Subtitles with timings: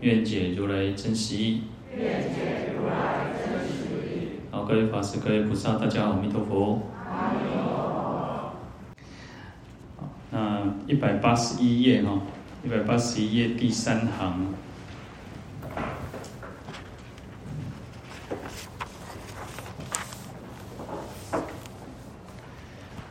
[0.00, 1.64] 愿解如来真实义。
[1.94, 4.40] 愿解如来真实义。
[4.50, 6.80] 好，各位法师、各位菩萨，大家好，阿弥陀佛。
[7.04, 8.52] 阿弥陀佛。
[10.30, 12.18] 那一百八十一页哈，
[12.64, 14.54] 一百八十一页第三行。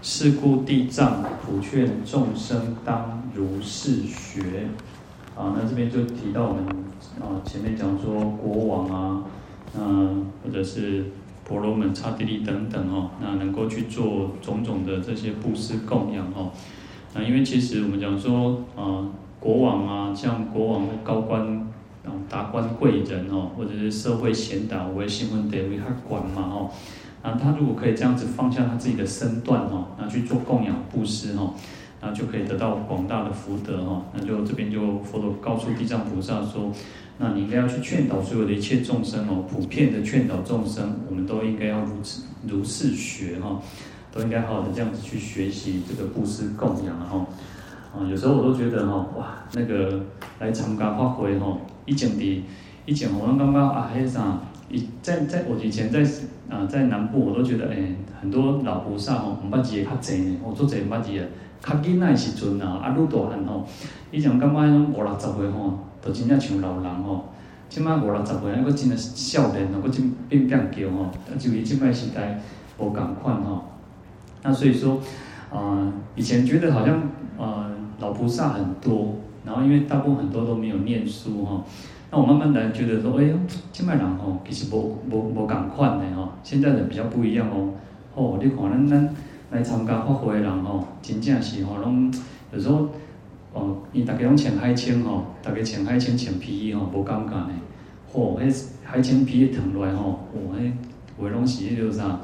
[0.01, 4.69] 是故地藏普劝众生当如是学。
[5.39, 6.65] 啊，那这边就提到我们
[7.21, 9.23] 啊，前面讲说国王啊，
[9.73, 11.05] 嗯，或者是
[11.45, 16.51] 婆罗门、刹帝利等等哦，那能够去做种种的这些布施供养哦。
[17.13, 19.07] 那因为其实我们讲说啊，
[19.39, 21.41] 国王啊，像国王高官
[22.03, 26.69] 啊、达官贵人哦，或者是社会贤达，为新闻得为他管嘛哦。
[27.23, 31.53] 那他如果可以这样子放下他自己的身段哦，那去做供养布施哦。
[32.01, 36.71] 那就可以得到广大的福德哈，那就这边就佛陀告诉地藏菩萨说，
[37.17, 43.59] 那你应该要去劝导所有的一切众生哦，普遍的劝导众生，我们都应该要如此如是学哈，
[44.13, 47.25] 都应该好好的这样子去学习这个布施供养哈。
[47.91, 49.99] 啊，有时候我都觉得哈，哇，那个
[50.39, 52.43] 来参加法会哈，以前的，
[52.85, 56.01] 以前我们刚刚啊，还啥，以在在我以前在
[56.49, 61.25] 啊在南部，我都觉得哎，很多老菩萨哦，唔捌字也较济呢，我做这唔捌字啊。
[61.61, 63.65] 较囡仔时阵啊，啊，愈大汉吼，
[64.11, 67.25] 以前感觉迄种五六十岁吼，都真正像老人吼。
[67.67, 71.03] 即摆五六十岁，还佫真个少年哦，佫真变变叫吼。
[71.03, 72.41] 啊，就伊即摆时代
[72.79, 73.65] 无共款吼。
[74.41, 74.95] 那所以说，
[75.51, 76.95] 啊、呃，以前觉得好像
[77.37, 79.15] 啊、呃，老菩萨很多，
[79.45, 81.63] 然后因为大部分很多都没有念书吼。
[82.09, 83.35] 那我慢慢来觉得说，哎呦，
[83.71, 86.29] 即摆人吼，其实无无无共款的吼。
[86.41, 87.69] 现在人比较不一样哦。
[88.15, 89.15] 哦，你看咱咱。
[89.51, 92.13] 来参加法会的人吼，真正是吼，拢
[92.53, 92.89] 有时候
[93.53, 97.49] 哦，伊大家拢穿海青吼，大家穿海青穿皮衣吼，无感觉呢。
[98.13, 100.71] 嚯，迄海青皮一脱落来吼，哇，迄
[101.21, 102.19] 话拢是迄叫啥？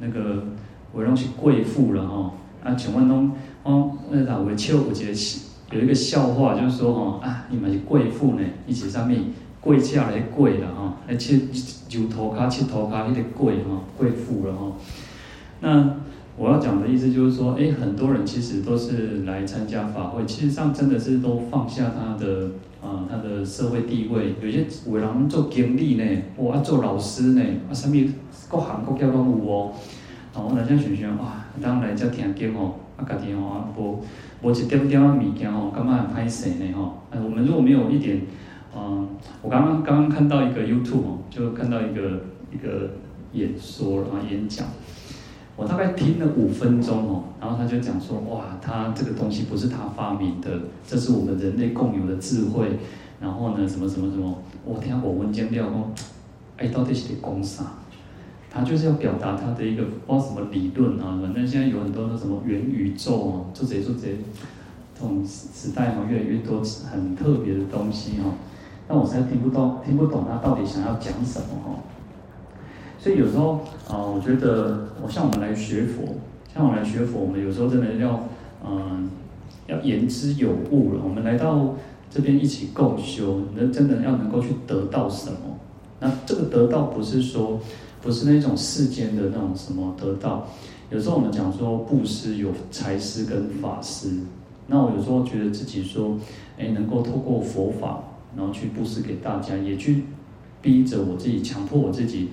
[0.00, 0.44] 那个
[0.92, 2.32] 话拢是贵妇了吼。
[2.64, 3.30] 啊，像阮拢
[3.62, 5.12] 哦，那老话笑有一个
[5.70, 9.10] 有一个笑话，就是说吼，啊，伊嘛是贵妇呢，伊是啥物？
[9.60, 11.40] 贵价的贵了吼，而且
[11.90, 14.76] 揉涂骹、切涂骹迄个贵吼，贵妇了吼。
[15.58, 15.92] 那
[16.38, 22.50] 我要讲的意思就是说，哎，很多人其实都是来参加法会，其实上真的是都放下他的
[22.82, 24.34] 啊，他的社会地位。
[24.42, 26.04] 有些有人做经理呢，
[26.36, 27.96] 哇，做老师呢，啊，什么
[28.50, 29.72] 各行各业都有哦。
[30.34, 34.04] 然后来这想想，哇，当来这听经哦，啊，家己哦，无
[34.42, 36.98] 无一点点物件哦，感觉很歹势呢吼。
[37.10, 38.20] 哎，我们如果没有一点，
[38.76, 39.08] 嗯，
[39.40, 42.20] 我刚刚刚刚看到一个 YouTube 哦，就看到一个
[42.52, 42.90] 一个
[43.32, 44.66] 演说啊，演讲。
[45.56, 50.50] 我大概听了五分钟哦，然后他就讲说，哇，他这个东西不是他发明的，
[50.86, 52.78] 这是我们人类共有的智慧。
[53.18, 55.90] 然后呢，什么什么什么，我听我闻见了哦，
[56.58, 57.64] 哎，到底是讲啥？
[58.50, 61.18] 他就是要表达他的一个不知道什么理论啊。
[61.22, 64.08] 反正现在有很多的什么元宇宙哦，做这做这，
[64.94, 68.30] 这种时代哈，越来越多很特别的东西哈。
[68.86, 71.80] 但我实在听不懂，听不懂他到底想要讲什么哈。
[73.06, 76.02] 所以有时候啊、我觉得我像我们来学佛，
[76.52, 78.28] 像我们来学佛，我们有时候真的要
[78.68, 79.08] 嗯、
[79.68, 81.00] 要言之有物了。
[81.04, 81.76] 我们来到
[82.10, 85.38] 这边一起共修，那真的要能够去得到什么？
[86.00, 87.60] 那这个得到不是说
[88.02, 90.48] 不是那种世间的那种什么得到。
[90.90, 94.18] 有时候我们讲说布施有财施跟法施，
[94.66, 96.18] 那我有时候觉得自己说，
[96.58, 98.02] 哎，能够透过佛法，
[98.36, 100.02] 然后去布施给大家，也去
[100.60, 102.30] 逼着我自己，强迫我自己。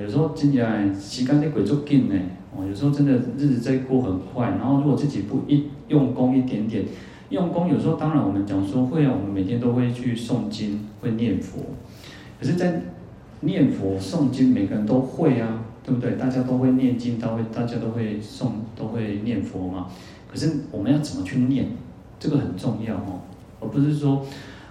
[0.00, 2.14] 有时候真的时间在过足紧呢，
[2.56, 6.84] 哦，有时候真的日子在过很快，然后如果自己不一用功一点点，
[7.30, 11.60] 用功有时候当然我们讲说会啊，我们每天都会去诵经，会念佛，
[12.40, 12.82] 可是，在
[13.40, 16.12] 念佛诵经，每个人都会啊，对不对？
[16.16, 19.86] 大家都会念经，都会大家都会诵，都会念佛嘛。
[20.30, 21.66] 可是我们要怎么去念，
[22.18, 23.20] 这个很重要哦，
[23.60, 24.24] 而不是说，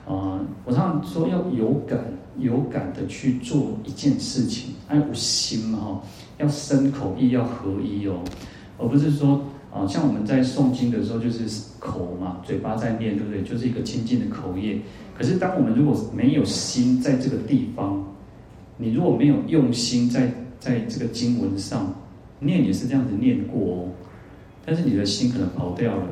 [0.06, 1.98] 啊，我常常说要有感。
[2.40, 6.02] 有感的去做一件事情，爱无心嘛哈，
[6.40, 8.24] 要身口意要合一哦，
[8.78, 11.46] 而不是说啊，像我们在诵经的时候，就是
[11.80, 13.44] 口嘛，嘴巴在念，对不对？
[13.44, 14.80] 就是一个清净的口业。
[15.18, 18.04] 可是当我们如果没有心在这个地方，
[18.78, 21.94] 你如果没有用心在在这个经文上
[22.40, 23.88] 念，也是这样子念过哦。
[24.66, 26.08] 但是你的心可能跑掉了，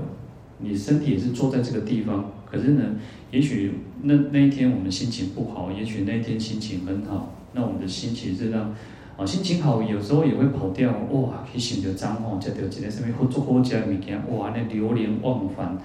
[0.60, 2.84] 你身体也是坐在这个地方，可是呢，
[3.32, 3.72] 也许
[4.04, 8.76] 那那一天我们心情不好，也许那一天心情很好，那我们的心情是让
[9.18, 10.92] 啊心情好，有时候也会跑掉。
[11.12, 15.78] 哇，可以想着脏话，吃到一个什么好做好吃的物件，哇，那流连忘返，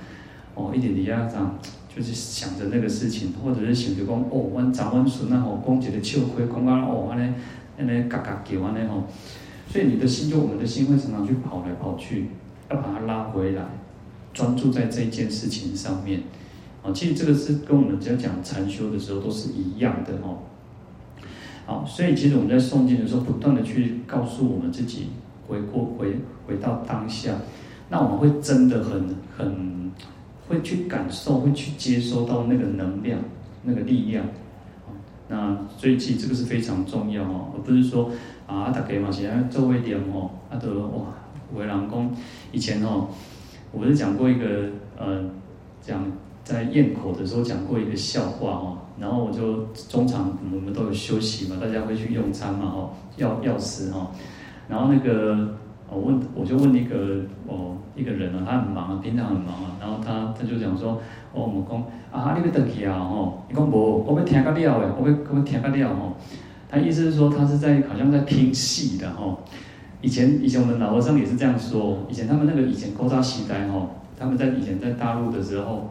[0.55, 1.59] 哦，一点点啊这样，
[1.95, 7.35] 就是想着那个事情，或者是想着讲哦，我长温顺啊吼，讲一个笑话，讲啊哦，安尼
[7.79, 9.05] 安尼嘎嘎叫安尼吼，
[9.69, 12.27] 所以你的心就我们的心会常常去跑来跑去。
[12.69, 13.63] 要把它拉回来，
[14.35, 16.23] 专注在这件事情上面，
[16.93, 20.39] 其实这个是跟我们在讲禅修的时候都是一样的哦。
[21.67, 25.09] 好，所以其实我们在诵经的时候，不断的去告诉我们自己，
[25.49, 26.17] 回过回
[26.47, 27.35] 回到当下，
[27.89, 29.91] 那我们会真的很很
[30.49, 33.19] 会去感受，会去接收到那个能量，
[33.65, 34.25] 那个力量。
[35.29, 38.11] 那所以其实这个是非常重要哦，而不是说
[38.47, 41.07] 啊，大家嘛是啊做一点哦，啊都哇。
[41.55, 42.11] 为郎公
[42.51, 43.07] 以前哦，
[43.71, 44.69] 我不是讲过一个
[44.99, 45.25] 呃，
[45.81, 46.05] 讲
[46.47, 54.07] 在咽口的时候讲过一个笑话哦，然后我就中场我们都有休息嘛，大家会去用餐嘛哦，要要吃哦，
[54.69, 55.57] 然后那个
[55.91, 61.01] 我问我就问一个哦一个人啊，他很忙啊，平常很忙啊，然后他他就讲说
[61.35, 61.83] 哦，我们讲
[62.13, 66.13] 啊，你要回去啊哦，你讲无，我要听个了诶，我要我要听个了哦，
[66.69, 69.39] 他意思是说他是在好像在听戏的哦。
[70.01, 71.99] 以前以前我们老和尚也是这样说。
[72.09, 75.91] 以前他们那个以前古早时代哦，他们在以前在大陆的时候，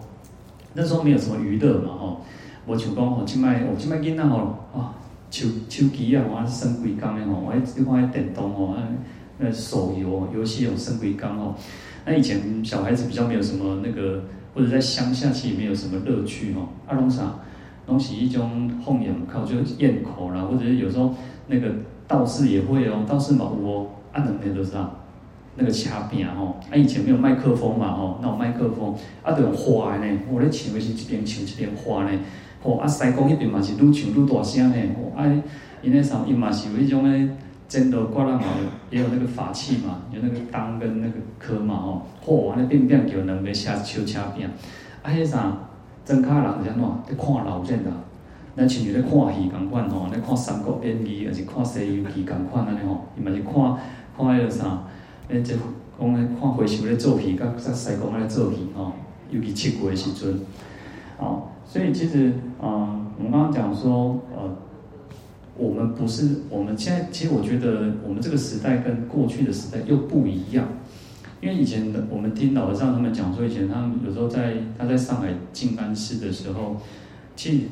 [0.75, 2.21] 那时候没有什么娱乐嘛吼。
[2.67, 4.37] 我像讲吼，现在我现在囡仔吼
[4.73, 4.93] 啊，
[5.31, 8.75] 手手机啊，我是升规工的吼，我一直看电动吼，
[9.39, 11.55] 那手游游戏有升规工吼。
[12.05, 14.21] 那以前小孩子比较没有什么那个，
[14.53, 16.69] 或者在乡下其实没有什么乐趣吼。
[16.85, 17.35] 啊，拢啥，
[17.87, 21.13] 拢是一种弘扬靠，就是咽口啦，或者是有时候
[21.47, 21.71] 那个。
[22.07, 24.91] 道士也会哦，道士嘛有哦，啊两边都是啊，
[25.57, 28.93] 那个掐边吼，啊以前没有麦克风嘛吼，那有麦克风，
[29.23, 32.19] 啊都用花的呢，我咧唱的是一边唱一边花呢，
[32.61, 35.25] 吼啊西公那边嘛是愈唱愈大声呢，吼啊
[35.81, 37.29] 因那啥因嘛是有迄种咧，
[37.67, 38.43] 真的挂啦嘛，
[38.89, 44.49] 也有那个法器嘛，有那个当跟那个科嘛吼，吼安尼变变叫两个掐手掐边，
[45.03, 45.57] 啊迄啥，
[46.03, 47.89] 真卡人是安怎，伫看老见的。
[48.57, 53.53] 咱像咧看戏共款吼，咧看《三国演义》，还是看《西游记》共款安尼吼，伊嘛是看
[54.17, 54.83] 看迄个啥，
[55.29, 55.53] 咧即
[55.99, 58.93] 讲咧看和尚咧做戏，甲甲西公咧做戏吼，
[59.31, 60.39] 尤其七过的时阵，
[61.17, 64.57] 哦，所以其实，嗯，我们刚刚讲说，呃，
[65.57, 70.67] 我们不是我们现在，其实我觉得我们这个时代跟过去的时代又不一样，
[71.41, 76.77] 因为以前的我们听老和尚他们讲说，以前他们有时候在他在上海静安寺的时候，
[77.35, 77.63] 其实。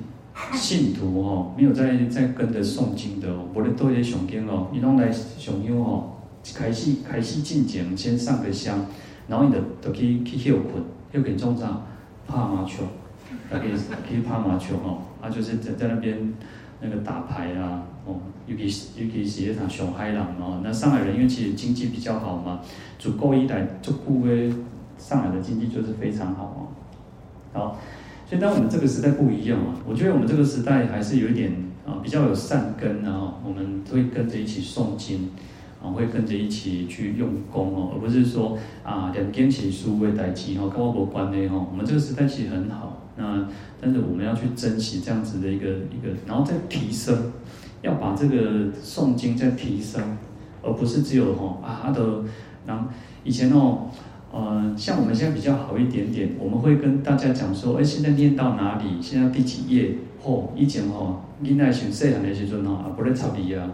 [0.54, 6.12] 信徒哦，没有在在跟着诵经的哦，无咧倒咧上经哦，伊拢来上香哦，
[6.56, 8.86] 开始开始进前先上个香，
[9.28, 11.81] 然后伊就就去去休困，休困中啥？
[12.28, 12.88] 拍麻将，
[13.50, 13.72] 可以
[14.07, 16.34] 可以拍麻将哦，啊就是在在那边
[16.81, 18.16] 那个打牌啊，哦，
[18.48, 22.62] 尤其尤其是那上海人哦，那上海人因为其实经济比较好嘛，
[22.98, 24.51] 足够一代足够诶，
[24.98, 26.72] 上海的经济就是非常好
[27.54, 27.80] 哦，好。
[28.25, 31.54] 所以，当我们这个时代不一样啊，我觉得我们这个时代还是有一点
[31.86, 35.29] 啊，比较有善根啊，我们会跟着一起诵经，
[35.84, 41.68] 啊，会跟着一起去用功哦，而不是说啊，两边起书为代志哈，跟我无关的哈。
[41.70, 43.48] 我们这个时代其实很好，那
[43.82, 47.32] 但是我们要去珍惜这样子的一个一个，然后再提升，
[47.82, 50.18] 要把这个诵经再提升，
[50.62, 52.24] 而不是只有哈啊的，
[52.66, 52.88] 然后
[53.24, 53.90] 以前哦。
[54.36, 59.00] 呃，像我们现在比较好一点点，我们会跟大家讲说，哎，现在念到哪里？
[59.00, 59.94] 现在第几页？
[60.24, 63.70] 哦，以前哦，囡仔上细汉的时阵吼，啊，不咧插字啊，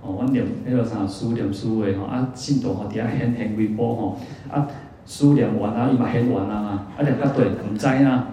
[0.00, 4.18] 哦，阮念迄个啥书念书诶吼，啊，进度吼底下显显微波吼，
[4.50, 4.66] 啊，
[5.06, 8.28] 书念完啊，伊嘛显完啊，啊，念到对，唔知啊，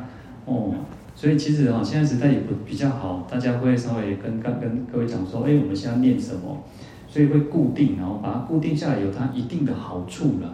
[0.45, 0.73] 哦，
[1.15, 6.63] 所以其实哈，现在时代也不比较好，大家会稍微跟跟跟各位讲说，哎，我们现在念什么？
[7.07, 10.53] 所以会固定，然后把它固定下来，有它一定的好处了。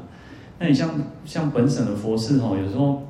[0.59, 0.91] 那你像
[1.25, 3.01] 像本省的佛寺吼，有时候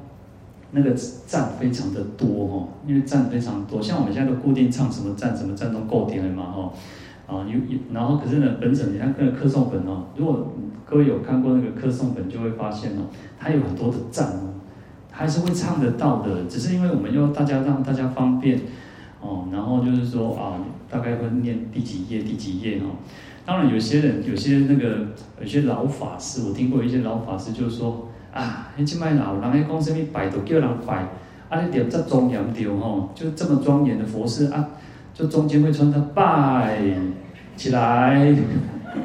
[0.71, 6.73] 那个赞非常的多吼，因为赞非常多，像我们现在都固定唱什么赞什么赞都够点了嘛吼，
[7.27, 10.53] 啊有有，然后可是呢，本省你看那个课诵本哦，如果
[10.85, 13.03] 各位有看过那个课诵本，就会发现哦，
[13.39, 14.53] 它有很多的赞哦，
[15.09, 18.59] 还是会唱得到的，只是因为我们要大家让大家方便
[19.21, 20.59] 哦，然后就是说啊，
[20.89, 22.97] 大概会念第几页第几页哦。
[23.43, 25.07] 当然有些人有些那个
[25.39, 31.07] 有些老法师，我听过一些老法师就是说啊，你这卖老人家讲什么拜都叫人拜，
[31.49, 34.69] 啊你点这庄严掉吼，就这么庄严的佛事啊，
[35.21, 36.79] 就中间会穿他拜
[37.55, 38.35] 起来。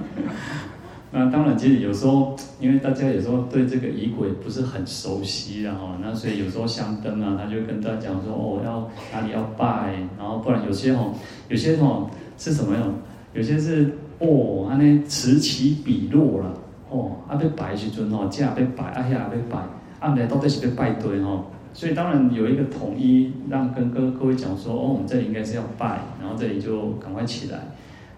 [1.13, 11.13] 那当然，其实有时候，因为大家有时候对这个仪轨不是很熟悉，然后那所以有时候香灯啊，他就跟大家讲说，哦，要哪里要拜，然后不然有些哦，
[11.49, 12.09] 有些哦
[12.39, 12.95] 是什么样？
[13.35, 16.55] 有些是哦，他那此起彼落了，
[16.91, 19.59] 哦，啊要拜时阵哦，这要拜，啊遐要拜，
[20.01, 21.45] 啊来到底是要拜对哦，
[21.76, 27.59] 所以当然有一个统一，让跟各各位讲说，哦，我们这里应该是要拜，然后这里就赶快起来。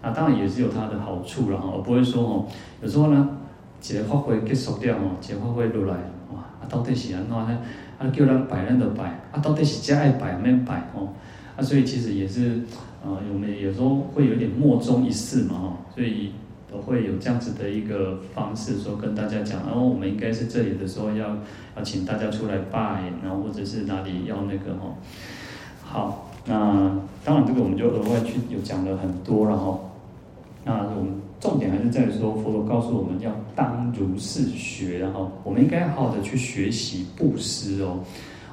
[0.01, 2.45] 啊，当然也是有它的好处了哈，不会说哦，
[2.81, 3.37] 有时候呢，
[3.83, 5.93] 一个法会结束掉哦，一个法会落来，
[6.33, 7.59] 哇，啊到底是安怎呢？
[7.97, 11.09] 啊叫人拜人就拜，啊到底是真爱拜免拜哦，
[11.57, 12.61] 啊所以其实也是，
[13.03, 16.31] 呃，我们有时候会有点莫衷一是嘛哈，所以
[16.71, 21.37] 都会有这样子的一个方式说跟大家讲，然后我们应该是这里的时候要
[21.75, 24.95] 要请大家出来拜，然后或者是哪里要那个哈，
[25.83, 29.79] 好，那当然这个我们就额外去有讲了很多了哈。
[30.65, 37.99] 那我们重点还是在于说，佛陀告诉我们要当如是学，然后我们应该好好的去学习布施哦。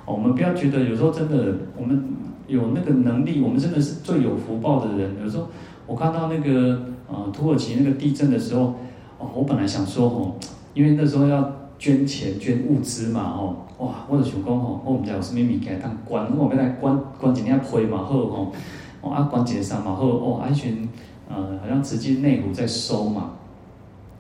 [0.06, 2.02] 我们不要觉得有时候真的我们
[2.46, 5.16] 有那个能力，我们真的是最有福报的人。
[5.20, 5.49] 有时候
[5.87, 8.75] 我看到那个呃土耳其那个地震的时候，
[9.19, 10.35] 哦，我本来想说哦，
[10.75, 18.52] 因为那时候要捐钱捐物资嘛，哦，哇，我就想讲哦，我们家有什么物件当关，我们来关关几天亏嘛好哦，
[19.00, 20.88] 哦啊关节上嘛好哦，安全。
[21.28, 23.33] 呃，好像直接内湖在收嘛，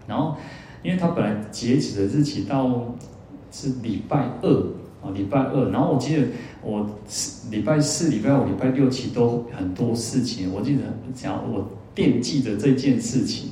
[0.08, 0.34] 然后，
[0.82, 2.68] 因为他本来截止的日期到
[3.52, 4.66] 是礼拜二
[5.12, 6.22] 礼拜二，然后我记得
[6.62, 6.88] 我
[7.50, 10.82] 礼拜四、礼拜五、礼拜六其实都很多事情，我记得
[11.14, 13.50] 讲我惦记着这件事情，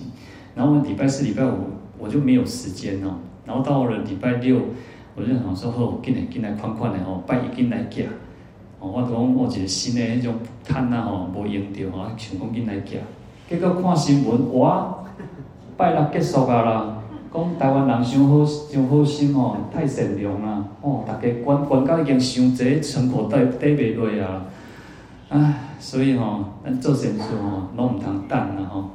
[0.55, 1.57] 然后礼拜四、礼拜五
[1.99, 4.61] 我就没有时间哦，然后到了礼拜六，
[5.15, 8.05] 我就想说，吼，进来进来款款的哦，拜一进来夹，
[8.81, 10.35] 哦，我讲我一个新的那种
[10.65, 12.97] 摊啊吼，无用掉吼，想讲进来寄。
[13.49, 15.05] 结果看新闻，哇，
[15.77, 17.03] 拜六结束啊啦！
[17.35, 20.65] 讲台湾人伤好，伤好心哦，太善良啦！
[20.81, 24.47] 哦，大家管管到已经伤济，仓库底底袂落啊！
[25.31, 28.91] 唉，所以吼、咱做善事吼，拢毋通等啦吼，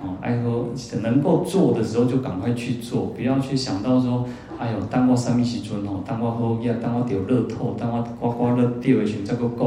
[0.00, 0.66] 哦，爱好
[1.02, 4.24] 能够做的时候就赶快去做，不要去想到说，
[4.56, 9.66] 哎哟，等我啥物时阵吼，等我好呀，等我着乐透，等我刮刮乐掉的时阵再搁讲。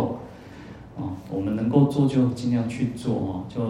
[0.96, 3.62] 哦，我们能够做就尽量去做哦，就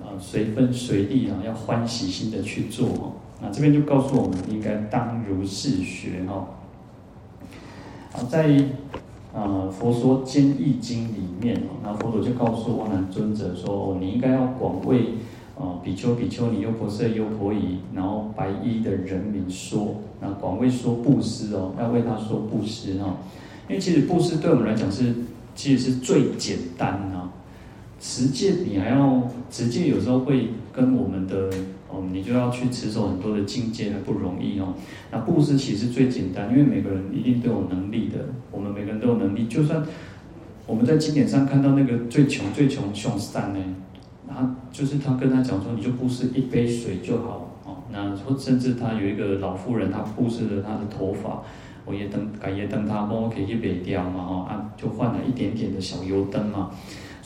[0.00, 3.12] 呃随分随力啊，要欢喜心的去做哦。
[3.40, 6.48] 那这边就告诉我们应该当如是学哈。
[8.12, 8.64] 好，在
[9.32, 15.14] 呃《佛说坚义经》里面，那佛陀就告诉阿难尊者说，你应该要广为
[15.56, 23.16] 呃比丘、比丘尼、优婆塞、优婆夷，然后白衣的人民说，那广为说布施哦，要为他说布施哈。
[23.68, 25.14] 因为其实布施对我们来讲是。
[25.58, 27.32] 其实是最简单啊，
[27.98, 31.50] 持戒你还要持戒，有时候会跟我们的
[31.90, 34.74] 哦，你就要去持守很多的境界，还不容易哦。
[35.10, 38.18] 那布施其实最简单，因为每个人一定都有能力的，
[38.50, 39.46] 我们每个人都有能力。
[39.46, 39.82] 就算
[40.66, 43.58] 我们在经典上看到那个最穷最穷穷三呢，
[44.28, 47.76] 他就是他跟他讲说，你就布施一杯水就好哦。
[47.90, 51.42] 那或甚至他有一个老妇人，他布施了他的头发。
[51.86, 56.70] 我也灯，改也灯，他帮我可以去卖掉嘛，哈啊，就换了一点点的小油灯嘛。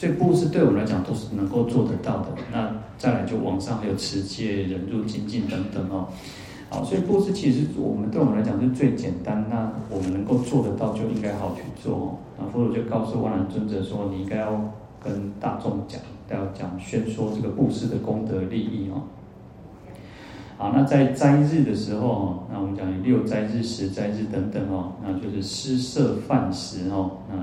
[0.02, 2.26] 所以布施对我们来讲都是能够做得到的。
[2.50, 6.08] 那再来就网上还有持戒、忍辱、精进等等哦。
[6.68, 9.46] 好，所以布施其实我们对我们来讲是最简单。
[9.48, 12.18] 那我们能够做得到，就应该好去做哦。
[12.36, 19.02] 那佛陀就告诉阿难尊者说：“你应该要跟大众讲，要讲宣说这个布施的功德利益哦。”
[20.58, 27.36] 好，那在斋日的时候，那我们讲六斋日、十斋日等等哦，那就是施设饭食哦，那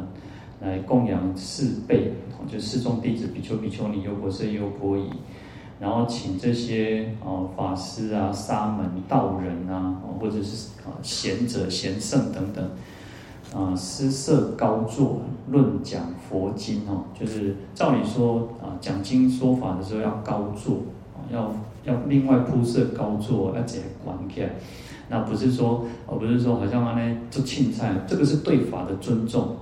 [0.61, 2.13] 来供养四辈，
[2.47, 5.09] 就四众弟子比丘、比丘尼、优婆塞、优婆夷，
[5.79, 12.69] 然后请这些哦法师啊、沙门、道人啊，或者是啊贤者、贤圣等等，
[13.53, 20.77] 啊施设高座论讲佛经哦，就是照理说啊讲经说法的时候要高座
[21.13, 21.53] 啊要。
[21.85, 24.49] 要另外铺设高座，要直接关起来。
[25.07, 29.55] 那不是说，而不是说，好像那做庆菜，这个是对法的尊重，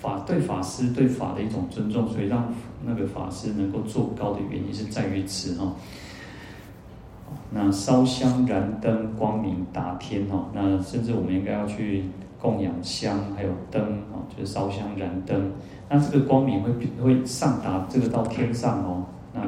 [0.00, 2.52] 法对法师对法的一种尊重，所以让
[2.84, 5.74] 那个法师能够做高的原因是在于此哈。
[7.52, 10.46] 那烧香燃灯，光明达天哈。
[10.54, 12.04] 那甚至我们应该要去
[12.40, 15.52] 供养香，还有灯哦，就是烧香燃灯。
[15.88, 19.04] 那这个光明会会上达这个到天上哦。
[19.34, 19.42] 那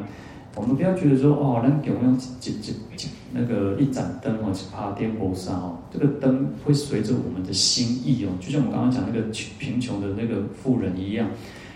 [0.54, 9.22] 我们不要觉得说哦，那给我用几几几那个一盏灯哦，去爬颠簸山哦，这个灯会随着我们的心意哦，就像我刚刚讲那个
[9.58, 11.26] 贫穷的那个富人一样，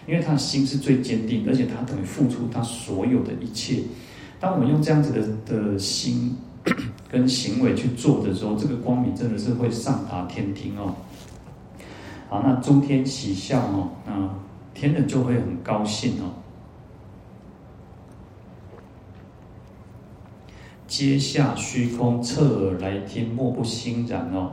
[0.06, 3.82] 因为他的心是最坚定，而且他等于付出他所有的一切。
[4.38, 6.36] 当我们用这样子的的心
[7.10, 10.94] 跟行为去做的时候，这个光明真的是会上达天庭哦。
[12.28, 14.28] 好，那诸天喜笑哦，那
[14.74, 16.28] 天人就会很高兴哦。
[20.86, 24.52] 阶下虚空，侧耳来听，莫不欣然哦。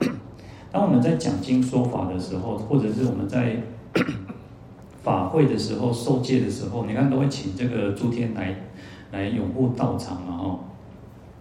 [0.70, 3.56] 当我们在讲经说法的时候，或者是我们在
[5.02, 8.54] 法会的时候、受戒的时候，你看都会请这个诸天来
[9.10, 10.60] 来拥护道场嘛哦。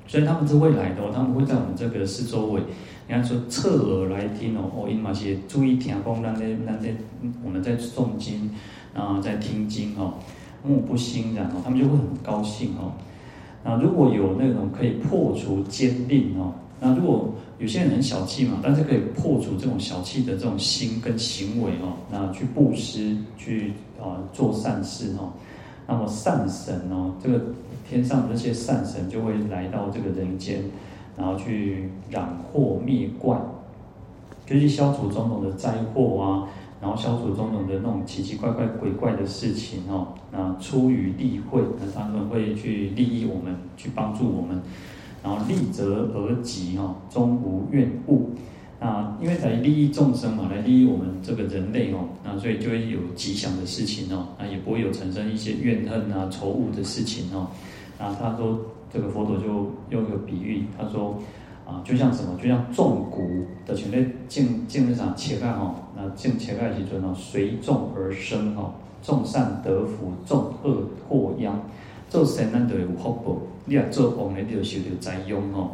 [0.07, 2.61] 所以他们是会来的哦，他们会在我们这个四周围。
[3.07, 6.95] 你看说侧耳来听哦，哦，因嘛些注意听讲，咱咧咱咧
[7.43, 8.49] 我们在诵经
[8.95, 10.15] 啊，在听经哦，
[10.63, 12.93] 莫不欣然哦，他们就会很高兴哦。
[13.63, 25.33] 那如果有那种可以破除坚定哦，那如果有些人很小气嘛，但是可以破除这种小气的这种心跟行为哦，那去布施，去啊做善事哦，
[25.87, 27.41] 那么善神哦，这个。
[27.89, 30.61] 天上的那些善神就会来到这个人间，
[31.17, 33.35] 然后去攘祸灭怪，
[34.45, 36.45] 就去消除种种的灾祸啊，
[36.81, 40.07] 然后消除种种的那种奇奇怪怪鬼怪的事情哦。
[40.31, 44.61] 那出于利会，那他们会去利益我们，去帮助我们，
[45.23, 48.19] 然后利泽而吉哦，终无怨恶。
[48.81, 57.47] 那因为来利益众生嘛，来利益我们这个人类哦，那所以就会有吉祥的事情哦，那也不会有产生一些怨恨啊、仇恶的事情哦。
[57.99, 58.57] 那，他说
[58.93, 59.45] 这个佛陀就
[59.89, 61.19] 用一个比喻，他说
[61.69, 68.73] 啊，就像什么，就像种谷的群类，种种那啥切开哈，那种切开时阵呢，随众而生哈，
[69.03, 71.53] 种善得福，种恶祸殃，
[72.09, 75.69] 做善咱就有福报，你要做恶呢，你就受到灾殃哦。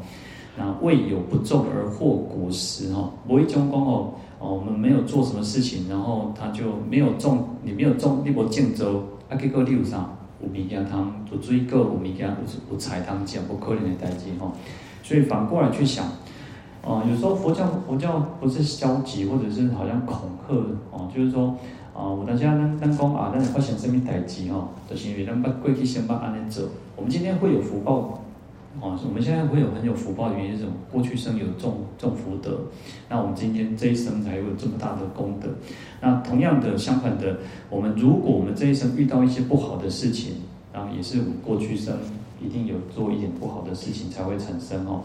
[0.57, 10.09] 那未有不种而获果实哈，无一种讲哦，哦，我们没有做什么事情，然后他就没有种，你没有种，你无种做，啊，结果你有啥？
[10.43, 12.35] 有物件通有水果，有物件有
[12.73, 14.51] 有菜通吃，不可能的代志吼。
[15.05, 16.03] 所以反过来去想，
[16.81, 20.55] 哦、呃，有时候佛教佛教不是消极，或者是好像恐吓
[20.89, 21.49] 哦，就是说，
[21.93, 26.65] 啊、呃，我大家咱咱讲啊，咱发生什么代志吼，就是因为咱把过去先把安尼做，
[26.95, 28.19] 我们今天会有福报。
[28.81, 30.71] 哦，我们现在会有很有福报的原因是什么？
[30.91, 32.59] 过去生有种种福德，
[33.07, 35.47] 那我们今天这一生才有这么大的功德。
[36.01, 37.37] 那同样的，相反的，
[37.69, 40.33] 我们如果我们这一生遇到一些不好的事情，
[40.73, 41.95] 然后，也是我们过去生
[42.45, 45.01] 一定有做一点不好的事情才会产生哦。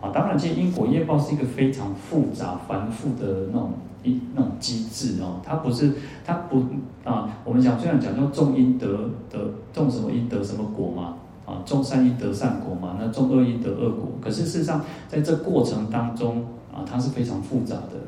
[0.00, 5.92] 啊，当然，其实因果业报是一个非常复杂繁复的那种一那种机制哦，它不是
[6.24, 6.64] 它不
[7.04, 9.38] 啊，我们讲虽然讲叫种因得得
[9.72, 11.16] 种什么因得什么果嘛。
[11.44, 14.12] 啊，种善因得善果嘛，那种恶因得恶果。
[14.20, 17.98] 可是事实上，在这过程当中啊，它是非常复杂的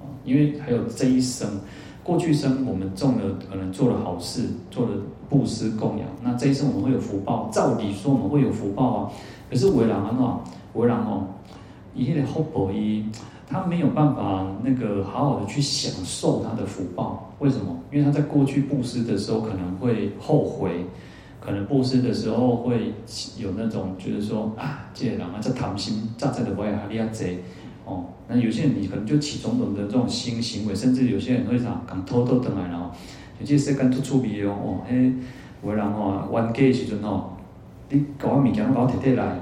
[0.00, 1.48] 啊，因为还有这一生，
[2.02, 4.92] 过去生我们种了，可能做了好事，做了
[5.28, 7.48] 布施供养，那这一生我们会有福报。
[7.52, 9.12] 照理说我们会有福报啊，
[9.48, 10.40] 可是为人啊，
[10.74, 11.28] 为人哦，
[11.94, 13.04] 一切的福报一，
[13.46, 17.32] 他没有办法那个好好的去享受他的福报。
[17.38, 17.78] 为什么？
[17.92, 20.86] 因为他在过去布施的时候可能会后悔。
[21.44, 22.94] 可能布施的时候会
[23.36, 27.42] 有那种觉得说啊，这人啊，这贪心，乍在的不爱哈利亚贼
[27.84, 28.04] 哦。
[28.28, 32.90] 那有些人你可能就起种种的这种新行为，甚至有些人会啥，敢偷偷等来然后，
[33.40, 35.12] 有些时间都出名哦哦，嘿，
[35.64, 37.30] 有人哦，冤家的时阵哦，
[37.90, 39.38] 你搞完物件都搞摕摕来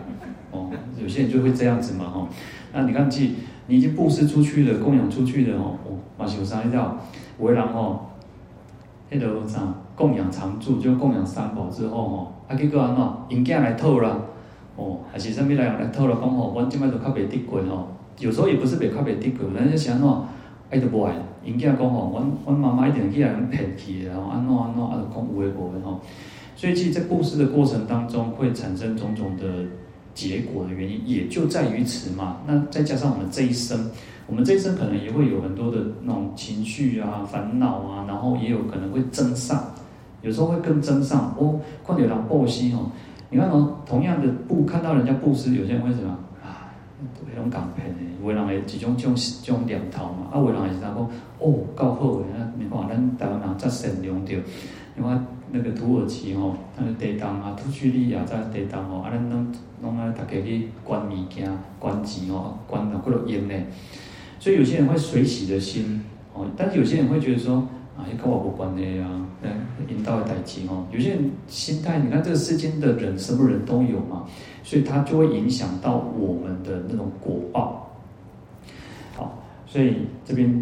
[0.51, 2.29] 哦，有些人就会这样子嘛哈。
[2.73, 3.35] 那你看，即
[3.67, 5.77] 你已经布施出去了，供养出去了哦，
[6.19, 6.97] 嘛是有啥一条，
[7.39, 8.01] 有人哦，
[9.11, 9.61] 迄个啥？
[9.95, 14.17] 供养常住，就供养三宝之后吼，啊结果安怎，因囝来讨啦，
[14.75, 17.89] 哦，还是啥物来来讨啦，讲吼，阮即摆都较袂得过吼，
[18.21, 20.09] 有时候也不是袂较袂得过，人家是安怎，
[20.71, 26.01] 爱都无爱，因囝讲吼，阮阮妈妈一定去来人骗去，然后安怎安怎，啊就讲有诶无诶吼，
[26.55, 29.45] 所以其实在布施的过程当中，会产生种种的
[30.15, 32.39] 结果的原因，也就在于此嘛。
[32.47, 33.91] 那再加上我们这一生。
[34.27, 39.75] 我们这一生可能也会有很多的那种情绪啊、烦恼啊，然后也有可能会增上，
[40.23, 41.35] 有时候会更增上。
[41.37, 42.93] 哦，况且人布施哦，
[43.31, 46.17] 你看哦，同样的布，看到人家布施，有些人会什么
[47.41, 47.45] 啊？
[47.45, 50.29] 那种港片的，人会一种种种念头嘛。
[50.33, 51.09] 啊，为人也是讲哦，
[51.75, 54.37] 够好诶，那你看咱台湾人真善良着，
[54.95, 59.47] 你看那个土耳其吼，那个地当啊，土叙利亚在地当哦，啊，咱拢
[59.83, 61.51] 拢爱大家去捐物件、
[61.81, 63.55] 捐钱吼，捐啊，几落亿呢？
[64.39, 66.03] 所以有些人会随喜的心
[66.35, 67.67] 哦，但是有些人会觉得说
[68.01, 70.87] 啊，跟我无关系啊，因领导的代志哦。
[70.91, 74.25] 有些人心态，你看这个世间的人，什么人都有嘛，
[74.63, 77.91] 所以他就会影响到我们的那种果报。
[79.17, 80.49] 好，所以这边《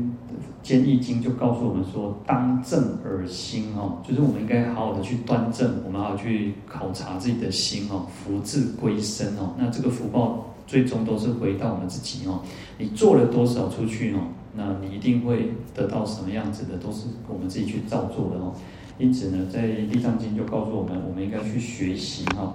[0.62, 9.54] 坚易经》就告诉我们说，当正而心哦，就是我们应该好好的去端正，我们好好去考察自己的心哦，福至归身哦。
[9.56, 12.40] 那这个福报最终都是回到我们自己哦。
[12.78, 14.18] 你做了多少出去哦？
[14.58, 18.52] 那你一定会得到什么样子的，都是我们自己去造作的哦。
[18.98, 22.52] 因此呢，在《地藏经》就告诉我们，我们应该去学习哈。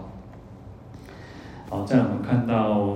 [1.69, 2.93] 好，再来我们看到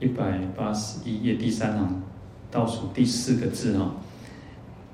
[0.00, 2.02] 一百八十一页第三行
[2.50, 3.92] 倒数第四个字哈。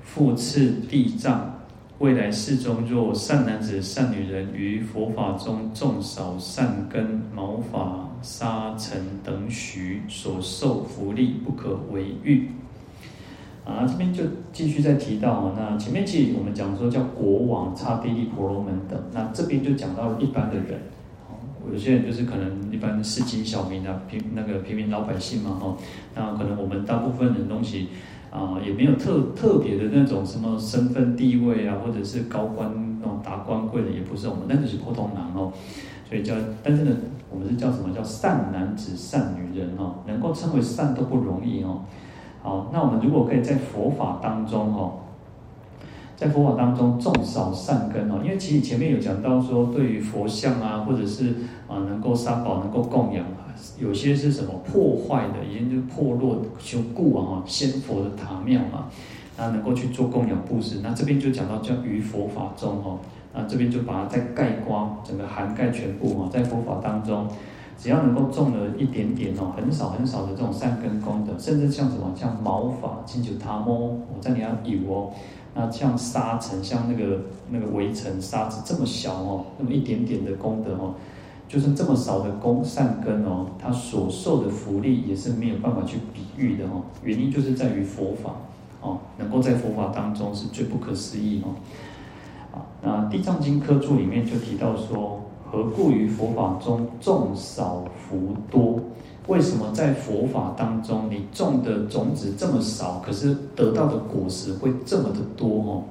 [0.03, 1.53] 复次地藏，
[1.99, 12.49] 未来世中，若善男子、善女人于佛法中种少善根，毛发、沙尘等许所受福利，不可为喻。
[13.69, 20.79] 啊，这边就继续再提到，那前面其实我们讲说叫国王、刹帝利、婆罗门等，那这边就讲到一般的人，
[21.71, 25.77] 有些人就是可能一般市井小民啊，平那个平民老百姓嘛，哈，
[26.15, 27.89] 那可能我们大部分的东西
[28.31, 35.53] 啊，也没有特特别的那种什么身份地位啊，或者是高官那种达官贵人，也不是我们，那就是普通人哦，
[36.09, 36.95] 所以叫，但是呢，
[37.29, 41.81] 我们是叫什么叫善男子、善女人哦，能够称为善都不容易哦。
[42.41, 44.93] 好，那我们如果可以在佛法当中哦，
[46.15, 51.35] 在佛法当中种少善根哦，因为其实前面有讲到说，对于佛像啊，或者是
[51.67, 53.25] 啊能够三宝能够供养，
[53.77, 58.85] 有些是什么破坏的，已经就破落修故啊，仙佛的塔庙嘛，
[59.37, 62.99] 那能够去做供养布施，那这边就讲到叫于佛法中哦，
[63.33, 67.27] 那这边就把它再盖光，整个涵盖全部哦，在佛法当中。
[67.79, 75.13] 只要能够种了一点点哦，很少很少的这种善根功德，甚至像什么像毛发、金球塔摩，我在你要有哦，
[75.55, 80.93] 那像沙尘，像那个那个微尘沙子这么小哦，那么一点点的功德哦，
[81.47, 86.83] 就是这么少的功善根哦，他所受的福利也是没有办法去比喻的哦。
[87.01, 88.31] 原因就是在于佛法
[88.81, 91.55] 哦，能够在佛法当中是最不可思议哦。
[92.53, 95.21] 啊，那《地藏经》科注里面就提到说。
[95.51, 98.79] 何故于佛法中种少福多？
[99.27, 105.47] 为什么在佛法当中你种的种子这么少，可是得到的果实会这么的多？
[105.61, 105.83] 哦，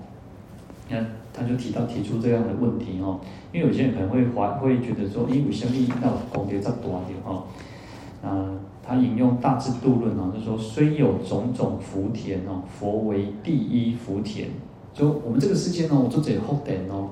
[0.88, 3.20] 你看他就提到提出这样的问题哦，
[3.52, 7.44] 因为有些人可能会怀会觉得说，因为相应到功德这么多的哈，
[8.28, 8.50] 啊，
[8.82, 14.48] 他引用大智度论啊，就说虽有种种福田哦，佛为第一福田。
[14.92, 17.10] 就我们这个世界呢，我做这福田哦。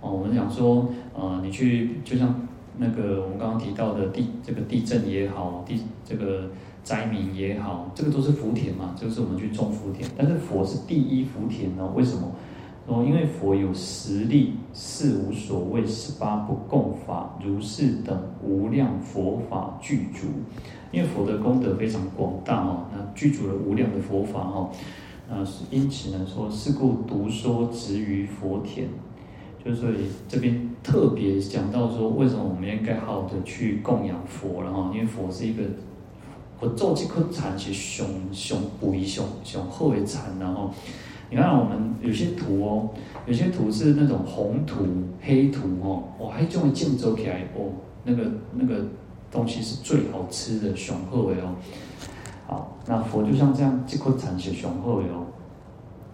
[0.00, 2.34] 哦，我们讲说，呃，你去就像
[2.76, 6.48] 那个我们刚刚提到的地，这个地震也好，地这个
[6.84, 10.08] 灾民也好，这个都是福田嘛，就是我们去种福田。
[10.16, 11.90] 但是佛是第一福田呢？
[11.96, 12.30] 为什么？
[12.86, 20.28] 说因为佛有十力，四无所谓，十八不共法，如是等无量佛法具足。
[20.90, 24.70] 因为佛的功德非常广大哦，那具足了无量的佛法哦，
[25.28, 28.88] 那因此呢说，是故独说植于佛田。
[29.68, 34.90] 就所以这边特别讲到说，为什么我们应该好的去供养佛了哈？
[34.94, 35.62] 因为佛是一个，
[36.58, 40.70] 佛做这颗禅是上上贵上上好的禅，然后
[41.28, 42.88] 你看我们有些图哦，
[43.26, 44.86] 有些图是那种红图、
[45.20, 47.68] 黑图哦，哇，还终于建筑起来哦，
[48.04, 48.82] 那个那个
[49.30, 51.54] 东西是最好吃的，上好的哦。
[52.46, 55.26] 好，那佛就像这样，这颗禅是上好的哦。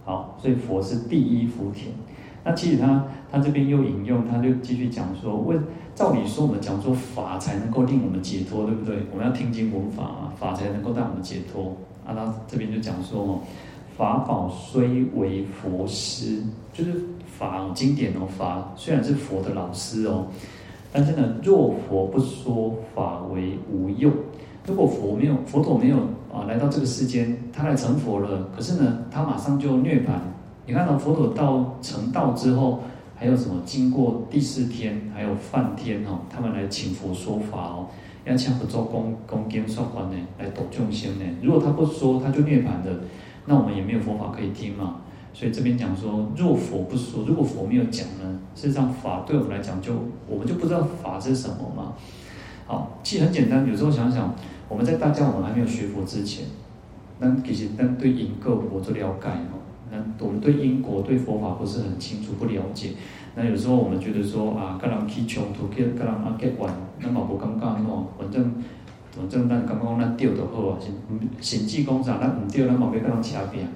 [0.03, 1.93] 好，所以佛是第一福田。
[2.47, 5.59] 那其实他他这边又引用，他就继续讲说，问
[5.95, 8.97] 照理说我们讲说法才能够令我们解脱，对不对？
[9.11, 11.75] 我们要听经闻法啊，法才能够带我们解脱。
[12.05, 13.39] 啊，他这边就讲说哦，
[13.97, 16.93] 法宝虽为佛师，就是
[17.25, 20.27] 法经典哦，法虽然是佛的老师哦，
[20.93, 24.13] 但是呢，若佛不说法为无用。
[24.67, 25.97] 如果佛没有佛陀没有
[26.31, 30.11] 啊来到这个世间，他来成佛了，可是呢，他马上就涅槃。
[30.67, 32.81] 你看到佛陀到成道之后，
[33.15, 33.61] 还有什么？
[33.65, 37.87] 经过第四天，还有梵天哦，他们来请佛说法哦，
[38.25, 41.25] 要请佛做恭恭敬说法呢，来度众生呢。
[41.41, 42.99] 如果他不说，他就涅槃的，
[43.45, 45.01] 那我们也没有佛法可以听嘛。
[45.33, 49.93] 所以这边讲说，若佛不说，如果佛没有讲呢，事实上法对我们来讲就，
[50.27, 51.93] 我们就不知道法是什么嘛。
[52.65, 54.33] 好，其实很简单，有时候想想，
[54.67, 56.45] 我们在大家我们还没有学佛之前，
[57.19, 59.61] 那其实那对因果我做了解哦。
[59.95, 62.91] 那我们对因果、对佛法不是很清楚、不了解。
[63.35, 68.51] 那有时候我们觉得说啊，跟人起冲突，跟跟人啊结怨，那么无感觉喏，反正
[69.11, 70.93] 反正咱感觉讲咱对就好啊，甚
[71.41, 73.67] 甚至讲啥，咱唔对，咱冇要跟人掐边。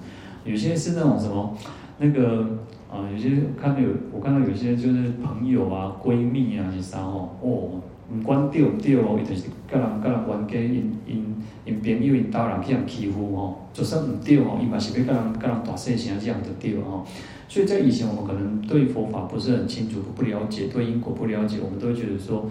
[0.45, 1.53] 有些是那种什么
[1.97, 2.47] 那个
[2.89, 17.05] 啊，有些看到有我看到有些就是朋友啊、闺蜜啊是啥吼，哦，唔管对唔对哦，伊就是甲人甲人冤家，因因因朋友因家人去人欺负吼，就算唔对吼，伊嘛是要甲人甲人大细声这样的对吼。
[17.47, 22.45] 所以在以前我们可能对佛法不是很清楚，不了解，对因果不了解，我们都会觉得说，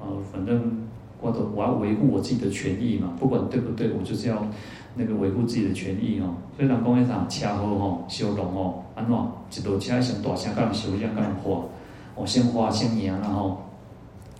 [0.00, 0.82] 呃，反正
[1.20, 4.44] 我都我要维护我自己的权益嘛，不管对不对，我就是要。
[4.96, 9.12] 那个维护自己的权益哦，所以人讲迄啥车好吼，修容哦，安怎
[9.64, 11.62] 一路车上大声甲人修，这样甲人花，
[12.14, 13.60] 哦先花先赢然后，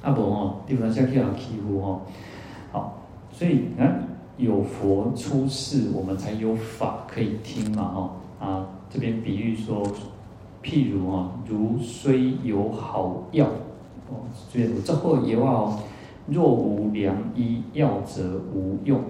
[0.04, 2.02] 啊无吼，你不能再去人欺负吼，
[2.70, 9.82] 好，所以你看有佛出世，我们才有法可以听嘛吼，啊这边比喻说，
[10.62, 13.46] 譬如啊，如虽有好药，
[14.10, 15.78] 哦，所以这好药哦，
[16.26, 19.00] 若无良医，药则无用。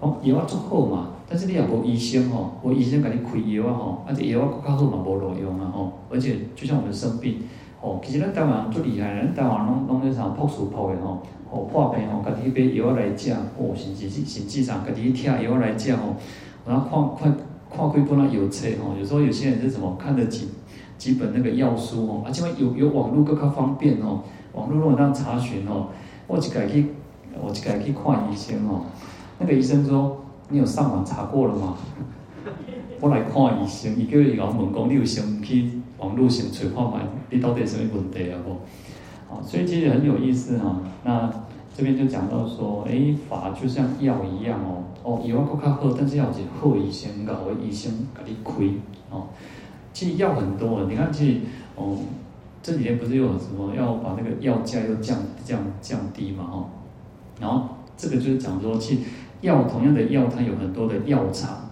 [0.00, 7.38] 哦，药啊足好嘛，但是你也无医生吼，无医生给你开药啊吼，啊这药啊更较好嘛无路用啊吼，而且就像我们生病，
[7.84, 11.20] 哦，其实咱台湾人最厉害，咱台湾拢拢咧啥朴素朴的吼，
[11.50, 16.16] 哦破病吼，家己去买药来食，哦甚至甚至上家己去贴药来食吼，
[16.66, 17.36] 然后看看
[17.70, 20.48] 看几本啊药册吼，有时候有些人是什么看了几
[20.96, 24.22] 几本那个药书吼，啊这边有有网络更较方便哦，
[24.54, 25.88] 网络如果当查询哦，
[26.26, 26.86] 我就家去
[27.38, 28.86] 我就家去看医生哦。
[29.38, 31.76] 那个医生说：“你有上网查过了吗？”
[33.00, 35.68] 我来看医生，伊叫伊甲我问讲：“你有先去
[35.98, 37.00] 网络先查看嘛？
[37.30, 40.80] 你到底什么问题啊？”不，啊，所以其实很有意思哈。
[41.04, 41.32] 那
[41.76, 48.52] 这边就讲到说，诶，法就像药一样哦，哦，药啊较好，但是要是好医生，好的医生给你开
[49.10, 49.28] 哦。
[49.92, 51.40] 其实药很多，你看，其实
[51.76, 51.98] 哦，
[52.62, 56.44] 这几天不是又有什么要把那个药价又降降降低嘛？
[56.44, 56.64] 哈，
[57.40, 59.00] 然后这个就是讲说，其实。
[59.40, 61.63] 药同样的药，它有很多的药厂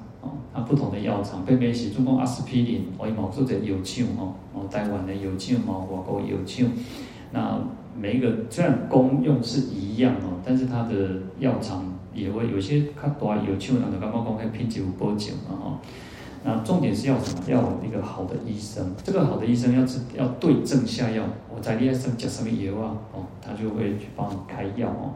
[0.53, 6.69] 啊，不同的药厂，特别是中国阿司匹林，我以某做者药厂哦，哦台湾的药厂嘛，外国药厂，
[7.33, 7.59] 那
[7.99, 11.85] 每一个虽然功用是一样哦，但是它的药厂
[12.15, 15.81] 也会有些它多药厂，那个刚刚讲还品质有保证嘛哈。
[16.45, 17.43] 那重点是要什么？
[17.47, 22.97] 要一个好的医生，这个好的医生要是要对症下药，我在你身上什么药啊？
[23.15, 25.15] 哦，他就会去帮你开药哦。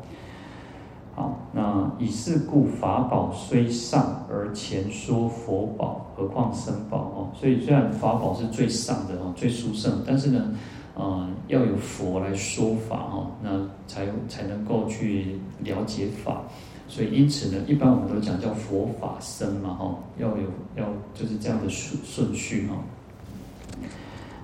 [1.16, 7.29] 好，那以是故，法宝虽上而前说佛宝，何况身宝哦？
[7.35, 10.55] 所以虽然法宝是最上的哦，最殊胜，但是呢，
[10.94, 13.48] 呃，要有佛来说法哦，那
[13.87, 16.42] 才才能够去了解法。
[16.87, 20.44] 所以因此呢，一般我们都讲叫佛法僧嘛哈，要有
[20.76, 22.76] 要就是这样的顺顺序哈。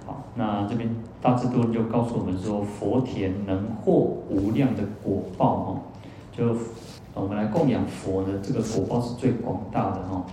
[0.07, 0.89] 好，那这边
[1.21, 3.93] 大智度论就告诉我们说，佛田能获
[4.31, 5.83] 无量的果报哦。
[6.33, 6.57] 就
[7.15, 10.25] 我们来供养佛呢，这个果报是最广大的哈。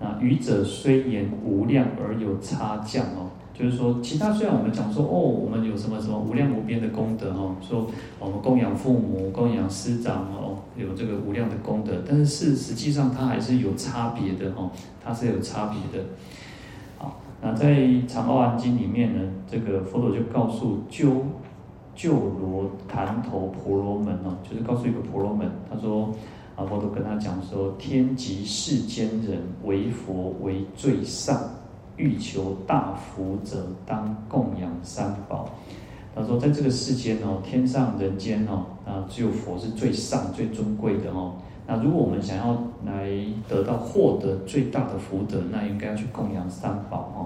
[0.00, 7.88] 那愚者虽言无量而有差降哦，就是说其他虽然我们讲说哦，我们有什么什么无量无边的功德哈，说
[8.20, 14.70] 我们供养父母、供养师长哦，有这个无量的功德，但是是实际上它还是有差别的哈，
[15.04, 16.06] 它是有差别的。
[16.98, 17.72] 好，那在
[18.06, 21.24] 《长阿含经》里面呢，这个佛陀就告诉鸠。
[21.94, 26.10] 就罗檀头婆罗门哦，就是告诉一个婆罗门，他说
[26.56, 31.38] 啊，佛陀跟他讲说，天极世间人唯佛为最上，
[31.96, 35.48] 欲求大福者，当供养三宝。
[36.14, 41.34] 他说，在这个世间哦，天上人间哦，啊，只有佛是最上最尊贵的哦。
[41.66, 43.08] 那如果我们想要来
[43.48, 47.20] 得到获得最大的福德，那应该要去供养三宝哦。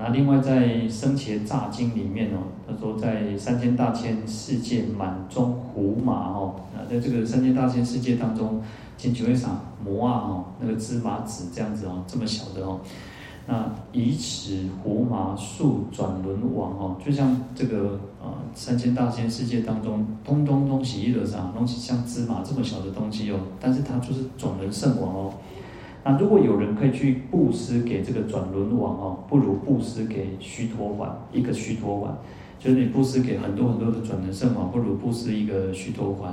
[0.00, 8.62] 那另外在《僧伽杂经》里面哦，他说在三千大千世界满中胡麻哦，那，在这个三千大千世界当中，
[8.96, 12.80] 请求一场摩啊哦，那个芝麻籽这样子哦，这么小的哦，
[13.46, 25.32] 那以此胡麻树转轮王哦，就像这个呃三千大千世界当中，通通东西一个啥东西像芝麻这么小的东西哦，但是它就是转轮圣王哦。
[26.10, 32.08] 那如果有人可以去布施给这个转轮王哦，不如布施给须陀洹一个须陀洹，
[32.58, 36.30] 就是你布施给很多很多的转轮圣王，不如布施一个须陀洹，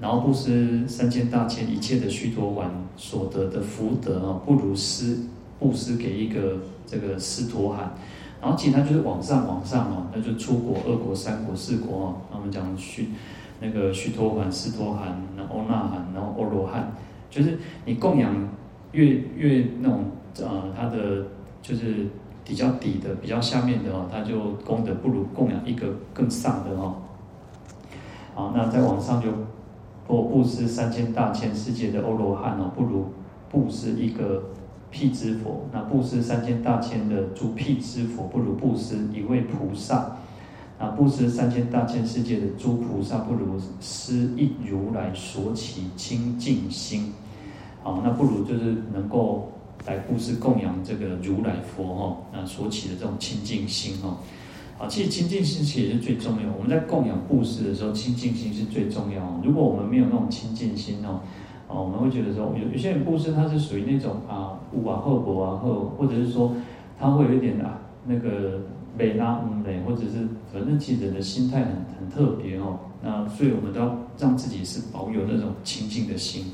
[0.00, 2.64] 然后布施三千大千一切的须陀洹
[2.96, 5.16] 所得的福德啊，不如施
[5.60, 7.94] 布施给一个这个斯陀含，
[8.40, 13.10] 然后其他就是往上往上哦，那就出国、二国、三国、四国哦，他们讲虚
[13.60, 16.92] 那个须陀洹、斯陀含，然后那含，然后阿罗汉，
[17.30, 18.34] 就是你供养。
[18.92, 20.04] 越越那种
[20.40, 21.26] 呃，它的
[21.60, 22.06] 就是
[22.44, 26.96] 比较底的、比较下面的哦，它就功德不如供养一个更上的哦。
[28.34, 29.28] 好，那再往上就
[30.06, 33.06] 布布施三千大千世界的欧罗汉哦，不如
[33.50, 34.42] 布施一个
[34.90, 35.66] 辟支佛。
[35.72, 40.16] 那布施三千大千的诸辟支佛，不如布施一位菩萨。
[40.78, 47.12] 那布施三千大千世界的诸菩萨，不如施一如来所起清净心。
[47.82, 49.50] 好，那不如就是能够
[49.86, 54.16] 来布施供养这个如来佛哈，那所起的这种清净心哈。
[54.78, 56.48] 啊，其实清净心其实是最重要。
[56.56, 59.40] 我们在供养布施的时候，清净心是最重要。
[59.44, 61.20] 如果我们没有那种清净心哦，
[61.68, 66.54] 啊，我们会觉得说，有有些人布施他是属于那种啊，物啊、厚薄啊、厚，或者是说
[66.98, 68.60] 他会有一点啊，那个
[68.96, 71.68] 美拉嗯美，或者是反正其实人的心态很
[71.98, 72.78] 很特别哦。
[73.02, 76.46] 那所以我们都要让自己是保有那种清净的心。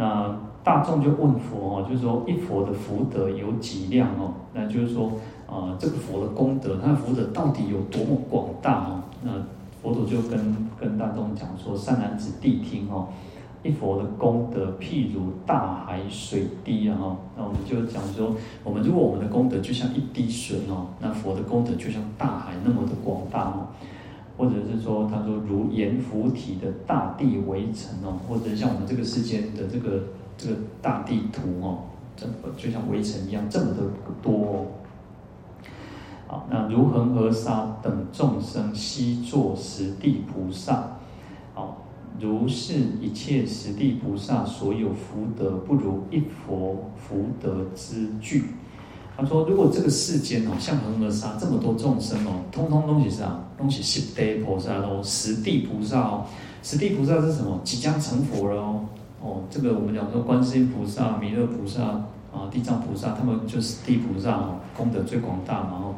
[0.00, 0.34] 那
[0.64, 4.32] 大众就问佛哦，就是说一佛的福德有几量哦？
[4.54, 5.12] 那就是说。
[5.50, 9.02] 啊、呃，这个佛的功德，他的福德到底有多么广大哦？
[9.24, 9.32] 那
[9.82, 13.08] 佛陀就跟跟大众讲说：“善男子谛听哦，
[13.64, 16.96] 一佛的功德譬如大海水滴啊！
[16.96, 18.32] 哈，那我们就讲说，
[18.62, 23.66] 我们如果我们的功德就像一滴水哦，那佛的功德就像大海那么的广大哦，
[24.40, 30.04] 或者是说，他说如盐浮提的大地围城哦，或者像我们这个世间的这个
[30.38, 31.80] 这个大地图哦，
[32.16, 32.26] 这
[32.56, 33.82] 就像围城一样这么的
[34.22, 34.66] 多哦。”
[36.26, 40.96] 好，那如恒河沙等众生悉作十地菩萨，
[41.52, 41.82] 好，
[42.18, 48.44] 如是一切十地菩萨所有福德，不如一佛福德之具。
[49.16, 53.40] 他说，如果这个世间哦，像恒河沙这么多众生哦，通通都是啥？
[53.58, 56.26] 都是十地菩萨哦，十地菩萨哦。
[56.62, 57.60] 十地菩萨是什么？
[57.64, 58.84] 即将成佛了哦。
[59.20, 62.04] 哦，这个我们讲说，观世音菩萨、弥勒菩萨。
[62.32, 65.94] 啊，地藏菩萨他们就是地菩萨哦，功德最广大嘛哦。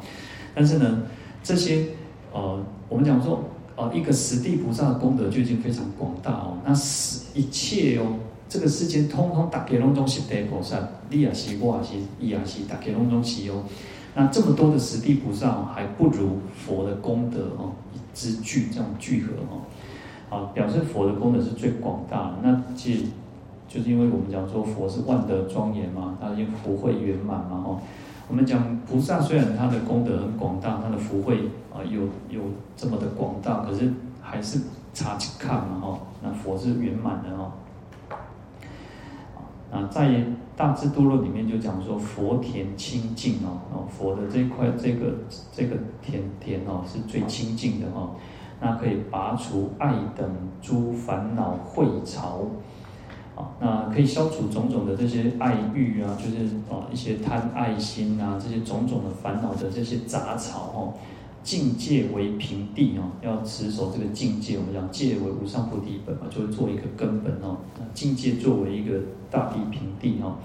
[0.54, 1.02] 但是呢，
[1.42, 1.88] 这些
[2.32, 3.44] 呃，我们讲说，
[3.76, 6.56] 呃，一个十地菩萨的功德就已经非常广大哦。
[6.64, 8.16] 那十一切哦，
[8.52, 10.76] 这个世间通通大家拢总是地菩萨，
[11.08, 13.62] 你也是，我也是，伊也是，大家拢总是哦。
[14.14, 17.72] 那这么多的十地菩萨还不如佛的功德哦
[18.12, 19.64] 之聚这样聚合哦。
[20.28, 22.36] 啊，表示佛的功德是最广大。
[22.42, 23.04] 那其实。
[23.68, 27.80] 就是因为我们讲说佛是万德庄严嘛，他因福慧圆满嘛，哦，
[28.28, 31.38] 我们讲菩萨虽然他的功德很广大，他的福慧
[31.72, 32.42] 啊有有
[32.76, 34.60] 这么的广大，可是还是
[34.92, 37.50] 差去看嘛，哦，那佛是圆满的哦。
[39.72, 40.22] 啊，在
[40.54, 45.14] 大智度论里面就讲说佛田清净哦，哦，佛的这块这个
[45.50, 48.10] 这个田田哦是最清净的哦，
[48.60, 50.30] 那可以拔除爱等
[50.60, 52.42] 诸烦恼秽潮。
[53.34, 60.92] 啊，那可以消除种种的这些爱欲啊，就是啊一些贪爱心啊，这些种种的烦恼的这些杂草哦，
[61.42, 67.58] 境界为平地哦，要持守这个境界，我们讲界为无上菩提本嘛，就会做一个根本哦。
[67.92, 69.00] 境界作为一个
[69.30, 70.36] 大地平地哦，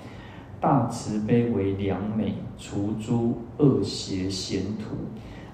[0.59, 4.95] 大慈悲为良美，除诸恶邪险土。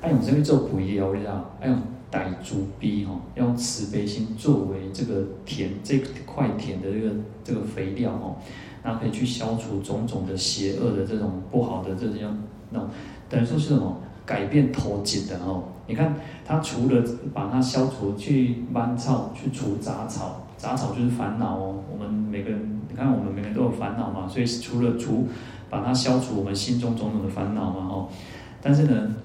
[0.01, 1.13] 哎，我们这边做不一样，
[1.59, 1.75] 哎呦。
[2.13, 7.09] 带主逼哈，要用慈悲心作为这个田这块田的这个
[7.43, 8.35] 这个肥料哈，
[8.83, 12.37] 那可以去消除种种的邪恶的这种不好的这样
[12.69, 12.87] 那，
[13.27, 15.63] 等于说是什么改变头颈的哦。
[15.87, 21.75] 你看，它除了把它消除，去蔓草，去除杂草，杂草就是烦恼哦。
[21.91, 25.27] 我们每个人，你看我们每个人都有烦恼嘛，所以除了除
[25.69, 28.09] 把它消除我们心中种种的烦恼嘛哦，
[28.61, 29.15] 但是呢。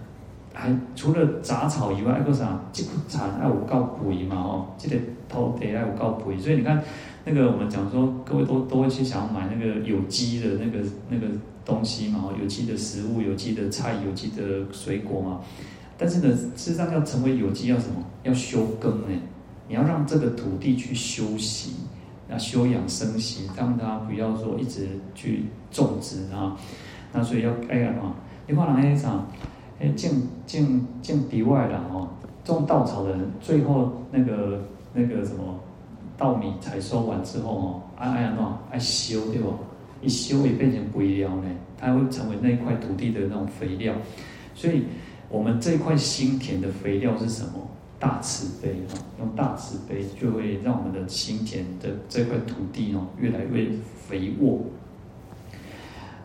[0.60, 2.58] 还除了杂草以外，还有啥？
[2.72, 4.34] 这个产还有够肥嘛？
[4.34, 4.96] 哦，这个
[5.28, 6.82] 土地还有够肥，所以你看，
[7.28, 10.78] 那个我们讲说，各位都都会去想要买那个有机的那个
[11.10, 11.26] 那个
[11.62, 12.30] 东西嘛？
[12.40, 15.42] 有机的食物、有机的菜、有机的水果嘛。
[15.98, 18.02] 但是呢，事实上要成为有机，要什么？
[18.22, 19.08] 要休耕呢？
[19.68, 21.72] 你要让这个土地去休息，
[22.30, 26.56] 要休养生息，让它不要说一直去种植啊。
[27.12, 28.14] 那所以要哎呀嘛，
[28.46, 29.26] 你看人家啥？
[29.78, 30.10] 哎，种
[30.46, 32.08] 种种地外啦哦，
[32.42, 34.64] 种稻草的人，最后那个
[34.94, 35.60] 那个什么
[36.18, 39.54] 稻米采收完之后哦，哎哎呀喏，爱收对不？
[40.02, 41.44] 一收也变成肥料呢，
[41.78, 43.94] 它会成为那一块土地的那种肥料。
[44.54, 44.84] 所以，
[45.28, 47.52] 我们这块心田的肥料是什么？
[48.00, 53.70] 大慈悲哦，用大慈悲就会让我们的心田的这块土地哦，越来越
[54.08, 54.60] 肥沃。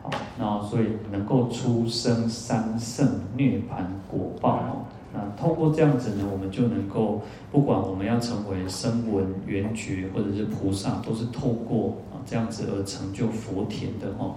[0.02, 4.86] 好，然后所以能够出生三圣涅槃果报哦。
[5.14, 14.34] 那透过这样子呢，我们就能够，不管我们要成为声闻、缘觉或者是菩萨，都是透过啊这样子而成就佛田的哦。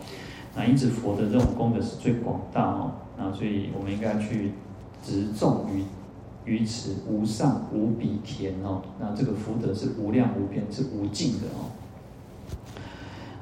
[0.56, 2.92] 那因此佛的这种功德是最广大哦。
[3.18, 4.52] 那所以我们应该去
[5.04, 5.84] 植种于
[6.46, 8.84] 于此无上无比田哦。
[9.00, 11.74] 那这个福德是无量无边，是无尽的哦。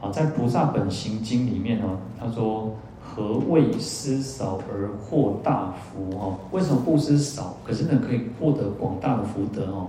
[0.02, 2.76] 啊，在《菩萨本行经》里面哦，他说
[3.16, 6.14] ：“何谓施少而获大福？
[6.18, 9.72] 哦，为什么布施少，可是呢可以获得广大的福德？
[9.72, 9.88] 哦，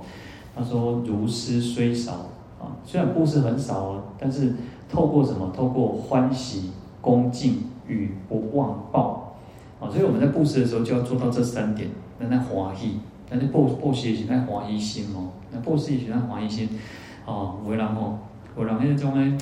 [0.55, 2.13] 他说：如施虽少
[2.61, 4.55] 啊，虽然布施很少哦，但是
[4.89, 5.51] 透过什么？
[5.53, 6.71] 透过欢喜、
[7.01, 9.35] 恭敬与不忘报
[9.81, 16.79] 啊，所以我们在布施的时候就要做到这三点，那那欢喜，但是布布施是那欢喜心哦，那布施是那欢喜心
[17.27, 18.19] 哦，为然后，
[18.57, 19.37] 有人迄种咧。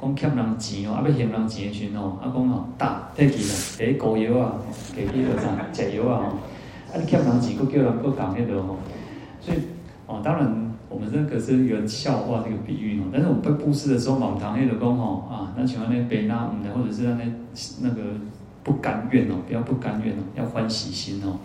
[0.00, 4.54] 讲欠人钱哦，啊要还人钱的时阵哦，啊讲哦，打退去啦，给膏药啊，
[4.94, 6.36] 给迄个啥食药啊吼，
[6.92, 8.76] 啊你欠人钱，佫叫人佫讲迄个吼，
[9.40, 9.58] 所以
[10.06, 17.24] 哦，当然我们这个是一个笑话，这个比喻哦，但是我们在布施的时候，满堂迄个讲吼啊，那像那白拿嗯的，或者是那
[17.82, 18.02] 那个
[18.62, 21.38] 不甘愿哦，不要不甘愿哦，要欢喜心哦，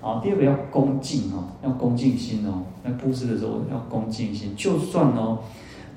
[0.00, 5.40] 啊，第二个要恭敬哦，要恭敬心哦，在布施的时候要恭敬心，就算哦。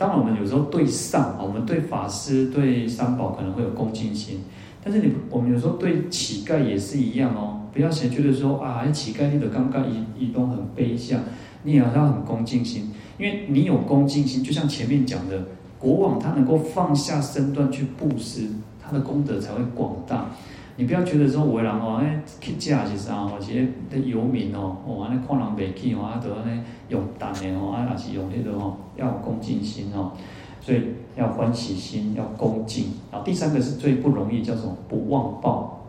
[0.03, 4.41] 当然，我们有时候对上，我们对法师、对三宝可能会有恭敬心，
[4.83, 7.61] 但是你，我们有时候对乞丐也是一样哦。
[7.71, 11.21] 不要先觉得说啊，乞丐你的刚刚一一动很卑下，
[11.63, 15.41] 你也要很恭敬心，因为你有恭敬心，就像前面讲的，
[15.79, 18.49] 国王他能够放下身段去布施，
[18.83, 20.31] 他的功德才会广大。
[20.75, 23.25] 你不要觉得说为人哦，哎，乞丐是啥？
[23.25, 23.45] 或者
[23.91, 30.13] 的游民哦，哦，安尼看人袂起哦，啊，都安尼用单的哦，啊，也是用迄个哦，要有恭敬心哦，
[30.59, 30.81] 所以
[31.15, 32.85] 要欢喜心，要恭敬。
[33.11, 35.85] 然后第三个是最不容易，叫做不忘报。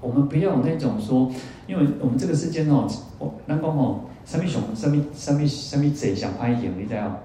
[0.00, 1.28] 我们不要有那种说，
[1.66, 2.86] 因为我们这个世间哦，
[3.18, 7.18] 我咱讲哦，什么想，什么什么什么债想还赢，你知道？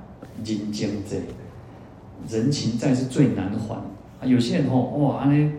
[0.44, 1.18] 人情债，
[2.28, 3.76] 人情债是最难还。
[3.76, 5.52] 啊，有些人哦，哇，安尼。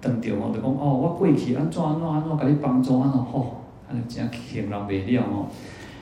[0.00, 5.46] 等着哦，就讲哦，我过去安怎安怎安怎，甲你帮助安怎吼，安尼真欠人袂了哦。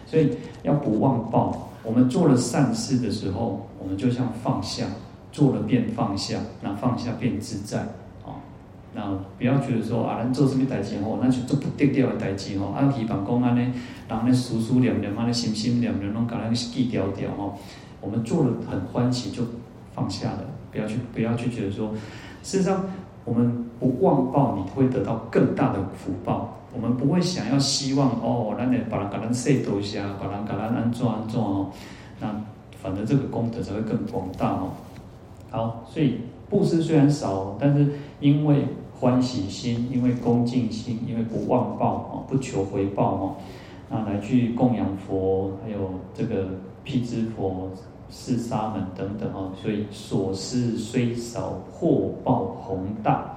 [0.07, 0.31] 所以
[0.63, 4.87] 要不忘报，我们做了善事的时候，我们就像放下，
[5.33, 7.83] 做了便放下，那放下便自在
[8.25, 8.37] 哦。
[8.95, 9.03] 那
[9.37, 13.61] 不要觉得说啊，咱做什么代志吼，咱是做不得了的代志吼，啊，希望讲安尼，
[14.09, 17.59] 人咧思思念念，安尼心心念念，拢甲咱记掉掉吼。
[18.01, 19.43] 我们做了很欢喜，就
[19.93, 21.91] 放下了，不要去不要去觉得说，
[22.45, 22.85] 事实上。
[23.29, 26.55] 我们不忘报，你会得到更大的福报。
[26.75, 31.67] 我们不会想要希望哦，咱来把人给咱摄多些，把人给咱安怎安怎哦。
[32.21, 32.35] 那
[32.81, 34.71] 反正这个功德才会更广大哦。
[35.51, 38.67] 好，所以布施虽然少，但是因为
[38.99, 43.37] 欢喜心，因为恭敬心，因为不忘报哦，不求回报哦，
[43.91, 46.47] 那来去供养佛，还有这个
[46.83, 47.71] 辟支佛。
[48.11, 53.37] 四沙门等等哦，所以所施虽少，获报宏大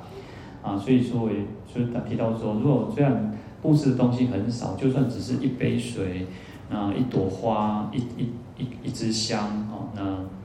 [0.63, 0.78] 啊。
[0.78, 1.30] 所以说，
[1.67, 6.26] 所以他提到说，如果虽然布施的东西很少，就算只是一杯水，
[6.69, 10.01] 那一朵花，一一一一支香哦，那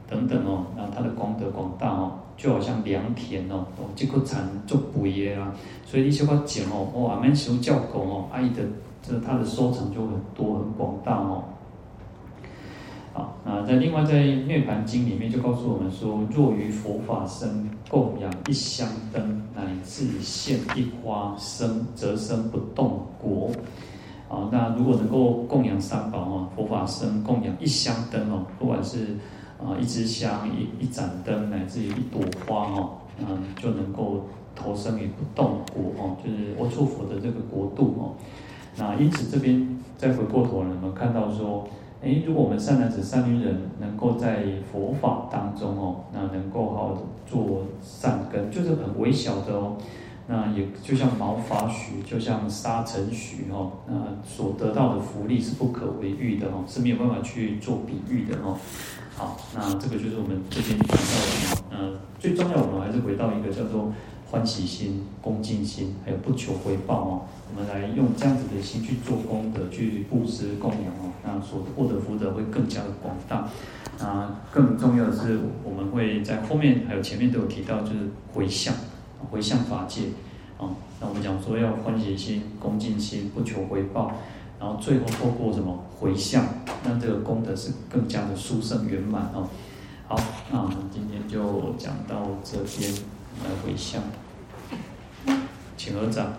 [0.09, 5.53] 等等哦，那它的功德广大哦，就好像良田哦，哦，这个产足肥的啦。
[5.85, 8.63] 所以你小可种哦，哦，阿免想照顾哦，阿姨的
[9.03, 11.45] 这它的收成就很多很广大哦。
[13.17, 14.13] 啊，那在另外在
[14.45, 23.51] 《涅槃经》里面就告诉我们说，若于佛法僧供养一香灯，乃至现一花生，则生不动国。
[24.29, 29.17] 啊，那如果能够供养三宝哦，佛法僧供养一香灯哦，不管是
[29.59, 38.13] 啊一支香、一一盏灯，乃至于一朵花哦，嗯，就能够投生于不动国哦，就是阿閦佛的这个国度哦。
[38.77, 41.67] 那因此这边再回过头来，我们看到说。
[42.03, 49.77] 诶，如果我们善男子、善女人能够在佛法当中哦，那能够好做善根，就是很微小的哦。
[50.29, 53.95] 那也就像毛发许，就像沙尘许哦，那
[54.25, 58.57] 所得到的福利是不可为喻的哦，是没有办法去做比喻的哦。
[59.17, 61.63] 好，那这个就是我们这边讲到的。
[61.71, 63.93] 呃，最重要，我们还是回到一个叫做。
[64.31, 67.23] 欢喜心、恭敬心，还有不求回报哦。
[67.49, 71.13] 我们来用这样子的心去做功德，去布施供养哦。
[71.25, 73.49] 那所获得福德会更加的广大。
[74.05, 78.75] 啊，更重要的是，我们会在后面还有前面都有提到，就是回向，
[79.31, 80.03] 回向法界。
[80.59, 84.13] 啊，那我们讲说要欢喜心、恭敬心、不求回报，
[84.59, 86.45] 然后最后透过什么回向，
[86.85, 89.49] 那这个功德是更加的殊胜圆满哦。
[90.09, 90.19] 好，
[90.51, 93.16] 那我们今天就讲到这边。
[93.45, 94.03] 来回向，
[95.77, 96.33] 请合掌，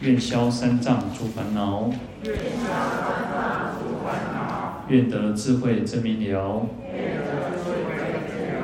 [0.00, 1.90] 愿消三障诸烦恼，
[2.22, 7.22] 愿消三障诸烦恼，愿得智慧真明了，愿得
[7.62, 7.92] 智慧
[8.28, 8.62] 真明了，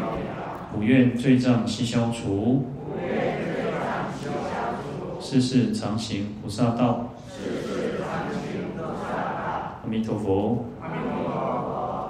[0.72, 8.40] 普愿罪障悉消除，不愿罪障悉消除，世世常行菩萨道，世世常行
[8.76, 10.64] 菩萨道，阿弥陀佛。